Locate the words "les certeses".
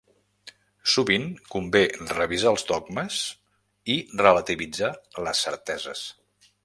5.29-6.03